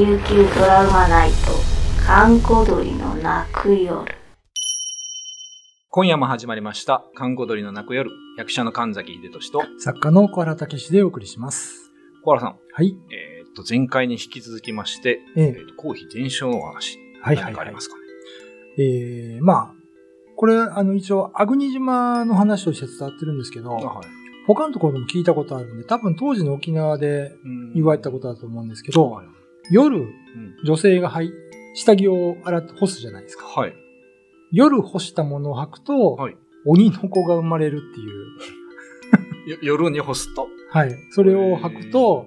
[0.00, 1.36] 琉球ドラマナイト
[2.06, 4.02] 閑古鳥の泣く夜
[5.90, 11.92] 今夜も始まりました、看護鳥の泣く夜、役者の神崎秀俊と、作家の小原武史でお送りします。
[12.24, 12.96] 小原さん、はい。
[13.12, 17.80] えーっと、前回に引き続きまして、えええーっと、公費伝承のお話、はいはいはい何かありま。
[17.82, 18.82] すかね？
[18.82, 19.74] えー、まあ、
[20.34, 24.06] これ、あの、一応、アグニ島の話として伝わってるんですけど、あはい。
[24.46, 29.26] 他のところでも聞いたことあるんで、多分当時の沖縄でうん言われたことだと思うんですけど、はい。
[29.70, 30.10] 夜、うん
[30.64, 31.32] 女性がはい
[31.74, 33.46] 下着を洗って干すじゃないですか。
[33.46, 33.74] はい。
[34.52, 39.50] 夜干したものを履くと、はい鬼の子が生まれるっていう。
[39.50, 40.94] よ夜に干すと、はい。
[41.12, 42.26] それを履くと、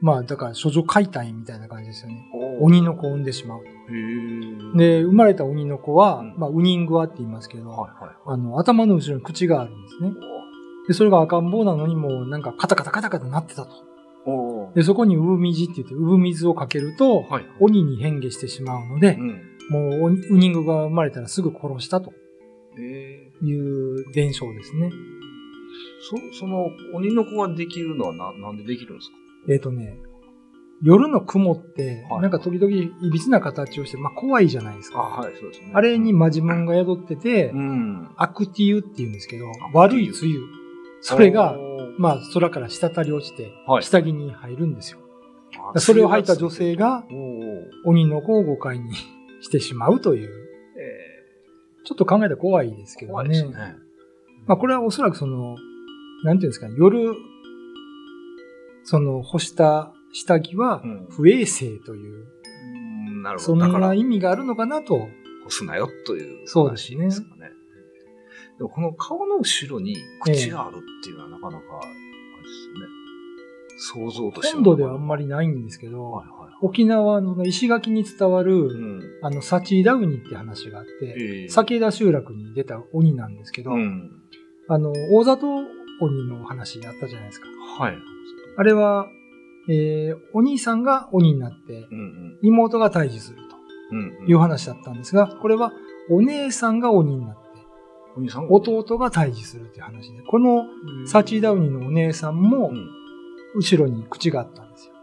[0.00, 2.28] まあ、だから、処女解体みたいな感じですよね。
[2.60, 3.66] お鬼の子を産んでしまうと。
[3.66, 8.14] へーで、生まれた鬼の子は、うんまあ、ウニングワって言いますけど、はいはい。
[8.26, 10.12] あの、頭の後ろに口があるんですね。
[10.88, 13.70] で、それが赤ん坊なのにもうなんかカタカタカタカタなってたと。
[14.74, 17.44] で、そこに産水って言って、産水をかけると、はい。
[17.60, 19.40] 鬼に変化してしまうのでう、ん。
[19.70, 22.12] もう鬼ウニングが生まれたらすぐ殺したと
[22.78, 24.90] えいう伝承ですね。
[26.32, 29.16] そ、その、鬼の子ができるのはな、なんでできるんですか？
[29.48, 29.96] えっ、とね、
[30.82, 34.98] 夜の雲って、はいなんか時々いびつな形をして、まあ怖いじゃないですか。
[34.98, 35.70] はい、そうですね。
[35.72, 38.08] あれにマジモンが宿ってて、うん。
[38.16, 40.40] アクティウって言うんですけど悪い梅雨。
[41.00, 41.56] それが、
[41.98, 44.98] まあ空から滴り落ちてはい、下着に入るんですよ。
[45.74, 47.04] あそれを履いた女性が。
[47.84, 48.94] 鬼の子を誤解に
[49.40, 50.30] してしまうという、
[50.78, 53.42] えちょっと考えたら怖いですけー、どね。
[53.42, 53.74] ね。
[54.46, 55.56] まあこれはおそらくその、
[56.24, 57.14] なんていうんですかね、夜、
[58.84, 62.26] その干した下着はうん不衛生という、
[63.08, 63.66] うんなるほそんど。
[63.66, 65.08] だからな、意味があるのかなと。
[65.44, 67.50] 干すなよというそうですね話ですかね。
[68.58, 71.94] でもこの顔の後ろに口があるっていうのはなかなか、あれで
[73.88, 74.06] すよね。
[74.10, 76.54] 想像として本土ではあんまりないんですけど、はいはいはい。
[76.62, 79.02] 沖縄の石垣に伝わる、うん。
[79.22, 84.10] あの、サチーダウニって話があって、ええ酒田集落に出た鬼なんですけど、うん。
[84.68, 85.46] あの、大里
[86.00, 87.48] 鬼の話あったじゃないですか。
[87.78, 87.96] はい。
[88.56, 89.08] あれは、
[89.68, 92.38] えー、お兄さんが鬼になって、うんうん。
[92.42, 93.38] 妹が退治する
[93.90, 95.72] うんという話だったんですが、これは
[96.10, 97.43] お姉さんが鬼になって、
[98.16, 100.64] 弟が退治するという話で、この
[101.06, 103.04] サチーダウニのお姉さんもうん。
[103.54, 104.94] 後ろに口があったんですよ。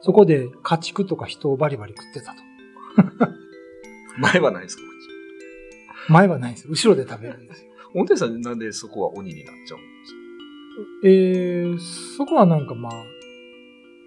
[0.00, 3.32] そこで家畜とか人をバリバリ食ってたと。
[4.18, 4.82] 前はないですか
[6.08, 6.70] 前はないんですよ。
[6.70, 7.70] 後ろで食べるんですよ。
[7.94, 10.18] お姉さんなんでそこは鬼になっちゃうんですか
[11.04, 11.78] えー、
[12.16, 12.92] そこはなんかまあ、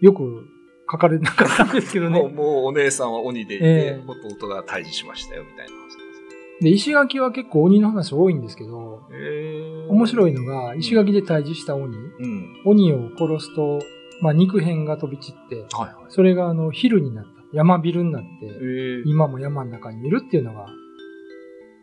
[0.00, 0.46] よく
[0.90, 2.34] 書かれなかったんですけどもう、ね。
[2.34, 3.68] もうお姉さんは鬼でいて、え
[3.98, 6.22] え弟が退治しましたよ、みたいな話なんです
[6.60, 9.16] で、石垣は結構鬼の話多いんですけど、ね。
[9.16, 12.62] へー面白いのが、石垣で退治した鬼、うん。
[12.64, 13.78] 鬼を殺すと、
[14.22, 15.94] まあ肉片が飛び散って、はいはい。
[16.08, 17.30] それがあの、昼になった。
[17.52, 20.66] 山ビルになって、えー今も山の中にいるっていうのが、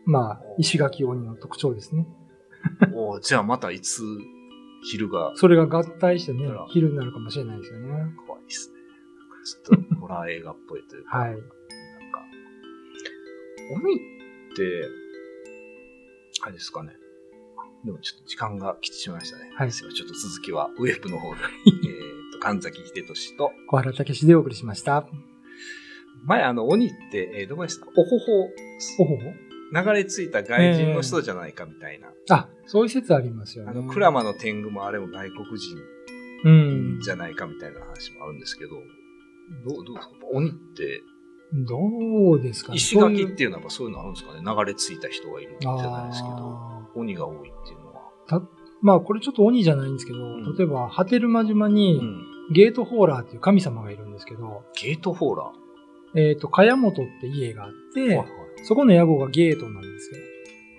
[0.06, 2.06] まあ、石垣鬼の特徴ですね。
[2.94, 4.02] おーじゃあまたいつ
[4.82, 7.88] 昼がそれが合体してね昼になるかもしれないですよね。
[8.26, 8.74] 怖いですね。
[9.44, 11.18] ちょっとホラー映画っぽいというか。
[11.18, 11.30] はい。
[11.30, 11.46] なんか、
[13.82, 14.13] 鬼って、
[16.42, 16.92] あれですかね。
[17.84, 19.50] でもちょっと時間が来てしまいましたね。
[19.56, 21.40] はいちょっと続きはウェブの方で。
[21.66, 21.70] え
[22.30, 25.06] っと、神崎秀俊と、小原武史でお送りしました。
[26.24, 27.86] 前あの、鬼って、えーどこでした？
[27.86, 28.42] おほほ、
[29.00, 29.32] おほほ？
[29.72, 32.12] 流れ着いた外人の人じゃないかみたいな。
[32.30, 33.70] あ、そういう説ありますよね。
[33.70, 35.76] あの、クラマの天狗もあれも外国人
[36.44, 37.00] うん。
[37.00, 38.76] じゃないかみたいな話もあるんですけど、ど
[39.80, 40.12] う、どうですか？
[40.32, 41.02] 鬼って、
[41.54, 42.76] どうですかね。
[42.76, 48.02] 石垣っていうのはそういうのあるんですかね流れ着いた人がいるじゃないですけど、あ鬼が多いっていうのは。
[48.28, 48.42] ー
[48.82, 52.26] まあ、これちょっと鬼じゃないんですけど、ん例えば、波照間島に、うん。
[52.52, 56.20] ゲートホーラーっていう神様がいるんですけど、ゲートホーラー？
[56.20, 58.26] えっ、と、茅本って家があって、はいはい
[58.62, 60.18] そこの屋号がゲートなんですよ。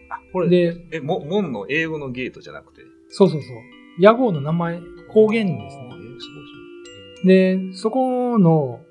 [0.09, 2.81] あ、これ、で、え、も、門の英語のゲートじゃなくて？
[3.09, 3.51] そうそうそう。
[3.99, 5.89] 屋号の名前、方言ですね。
[5.91, 8.84] あーえーすごいでで、そこの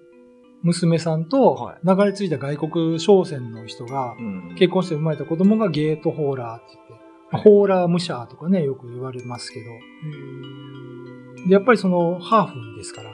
[0.64, 4.16] 娘さんとは流れ着いた外国商船の人が
[4.58, 6.92] 結婚して生まれた子供がゲートホーラーって言って、
[7.32, 9.66] まあホーラー武者とかね、よく言われますけど、
[11.46, 13.10] で、やっぱりそのハーフですから、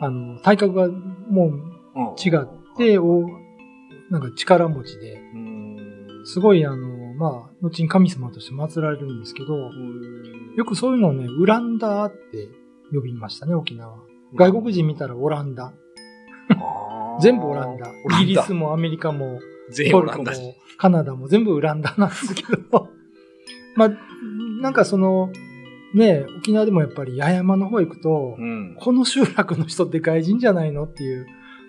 [0.00, 2.04] あの、体格がもううん。
[2.16, 3.28] 違って、お
[4.10, 6.22] なんか力持ちで、うん。
[6.24, 9.70] すごいあの、まあ、後に神様として祀られるんですけど、
[10.56, 12.48] よくそういうのをね、ウランダーって
[12.92, 13.96] 呼びましたね、沖縄。
[14.34, 15.72] 外国人見たらオランダ。
[17.22, 17.90] 全部オランダ。
[18.20, 19.40] イギリスもアメリカも、
[19.90, 20.24] トルコも。
[20.76, 22.88] カナダも全部オランダなんですけど。
[23.76, 23.90] まあ、
[24.60, 25.30] なんかその、
[25.94, 28.76] ね、沖縄でもやっぱり八重山の方行くと、うん。
[28.78, 31.26] この集落の人って外人じゃないのっていう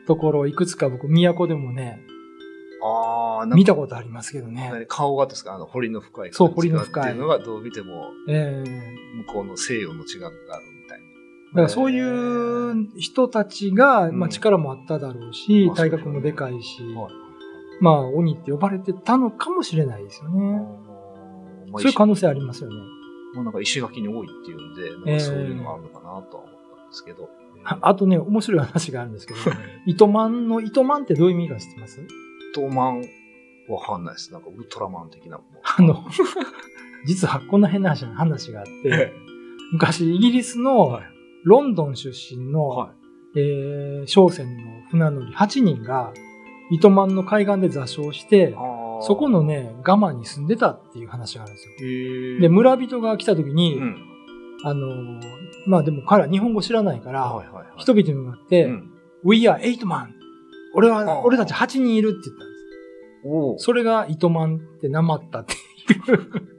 [0.07, 1.99] ところ、いくつか僕、都でもね、
[2.85, 4.69] あ見たことありますけどね。
[4.71, 8.69] 何顔がですかあの、彫りの深い感じそう彫りの深いっていうのがどう見ても、ええ
[9.27, 10.72] 向こうの西洋の違いがある。
[11.53, 17.13] だからそういう人たちが、うんまあ力もあっただろうし、まあ体格もでかいし、はい
[17.79, 20.39] まあ鬼って呼ばれてたのかもしれないですよね。
[21.71, 22.75] まあそういう可能性ありますよね。
[23.35, 27.29] まあなんか石垣に多いっていうんで、なんかそういうのがあるのかなとは思ったんですけど。
[27.65, 29.39] ああとね、面白い話があるんですけど、
[29.85, 31.99] 糸満の糸満ってどういう意味か知ってます？
[32.53, 33.03] トマン
[33.69, 34.31] わかんないです。
[34.33, 35.59] なんかウルトラマン的なもの。
[35.63, 36.05] あの、
[37.05, 39.13] 実はこんな変な話話があって、
[39.71, 41.12] 昔イギリスのはい
[41.43, 42.91] ロンドン出身の、は
[43.35, 43.39] い。
[43.39, 46.13] えー商船の船乗り8人が
[46.71, 48.53] 糸満の海岸で座礁して、
[49.01, 52.41] そこの、ね、ガマに住んでたっていう話があるんですよ。
[52.41, 53.97] で、村人が来た時に、うん。
[54.65, 55.21] あのー
[55.65, 57.65] まあでも彼は日本語知らないから、はいはいはい。
[57.77, 58.91] 人々に向かって、うん、
[59.23, 60.07] We are eight man!
[60.75, 63.63] 俺あは、ー俺たち8人いるって言ったんです。
[63.65, 66.52] それが糸満ってなまったっていう。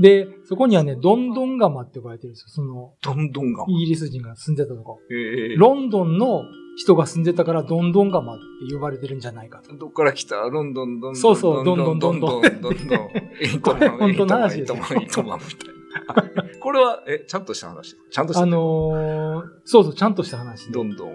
[0.00, 2.48] で、そこにはね、ドンドンガマって呼ばれてるんですよ。
[2.48, 3.64] その、どんどんが。
[3.68, 4.98] イギリス人が住んでたとこ。
[5.10, 6.42] えーロンドンの
[6.76, 8.38] 人が住んでたからドンドンガマっ
[8.68, 9.76] て呼ばれてるんじゃないかと。
[9.76, 10.34] どっから来た？
[10.36, 11.16] ロンドン、どんどん。
[11.16, 12.60] そうそうどんどんどんどんどんどん。
[12.60, 12.98] どんどん。
[13.40, 16.60] eight man、これ 本当の話ですよ eight man、eight man みたいな。
[16.60, 17.96] これは、え、ちゃんとした話？
[18.10, 18.42] ちゃんとした？
[18.42, 20.72] あのーそうそう、ちゃんとした話で。
[20.72, 21.10] どんどん。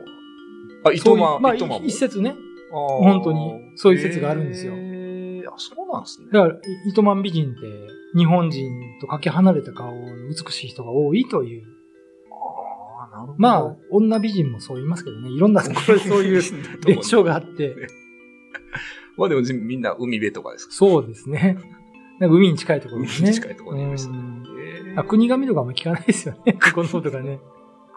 [0.86, 1.56] あ、糸満、まあ。
[1.56, 2.34] 一説ね。
[2.72, 3.40] 本当に
[3.76, 4.74] そういう説があるんですよ
[5.60, 6.28] そうなんですね。
[6.32, 6.60] だから、い
[6.90, 7.62] 糸満美人って、
[8.18, 11.64] 日本人とかけ離れた顔の美しい人が多いという。
[12.32, 13.36] ああ、なるほど。
[13.38, 15.30] まあ、女美人もそう言いますけどね。
[15.30, 16.42] いろんなところでそういう
[16.86, 17.76] 伝承があって。
[19.18, 21.58] まあでもみんな海辺とかですかそうですね。
[22.20, 23.30] なんか海に近いところですね。
[23.30, 24.20] 海に近いところにいましたね
[24.96, 26.54] あ国神とかあんま聞かないですよね。
[26.62, 27.40] ここの方とかね。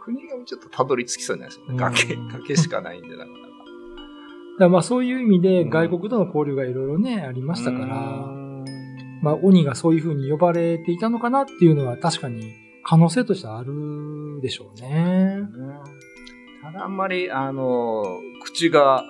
[0.05, 1.73] 国がちょっとたどり着きそうにないですよね。
[1.73, 3.52] うん崖、崖しかないんで、なかなか。
[4.59, 8.65] だまあそういう意味でうん外国との交流がいろいろね、ありましたかうら、ん
[9.23, 12.53] まあ鬼がそういう風に呼ばれていたのかなっていうのは確かに
[12.85, 15.39] 可能性としてはあるでしょうね。
[16.63, 18.05] ただあんまり、あの、
[18.45, 19.05] 口が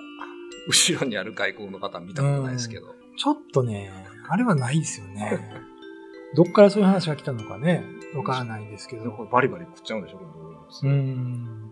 [0.67, 2.87] 後ろにある外国の方見たことないですけど。
[3.17, 3.91] ちょっとね、
[4.27, 5.39] あれはないですよね。
[6.35, 7.83] どっからそういう話が来たのかね、
[8.15, 9.11] わからないですけど。
[9.31, 10.25] バリバリ食っちゃうんでしょこ
[10.83, 11.71] れうーん。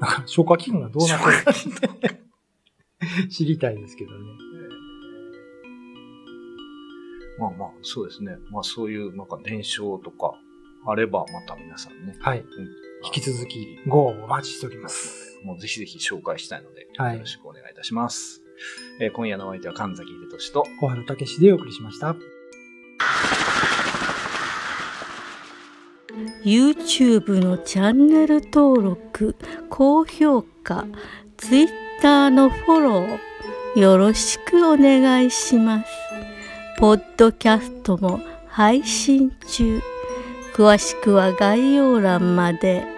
[0.00, 2.10] だから消化器官がどうなってるかっ
[3.20, 4.18] て知りたいですけどね。
[7.38, 8.36] まあまあ、そうですね。
[8.50, 10.34] まあそういう、なんか伝承とか
[10.86, 12.16] あれば、また皆さんね。
[12.20, 12.40] はい。
[12.40, 12.46] うん
[13.04, 15.38] 引き続き、ご応募お待ちしております。
[15.44, 18.42] もうぜひぜひ紹介したいので、はいよろしくお願いいたします。
[19.00, 22.16] えー今夜のお相手は神崎秀俊と、小原武史でお送りしました。
[26.44, 29.36] YouTube のチャンネル登録
[29.70, 30.86] 高評価
[31.36, 35.86] Twitter のフォローよろしくお願いします
[36.78, 39.80] ポッドキャストも配信中
[40.54, 42.97] 詳しくは概要欄まで。